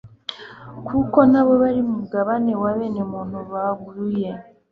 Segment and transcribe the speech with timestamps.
[0.87, 4.29] kuko na bo bari mu mugabane wa bene muntu baguye.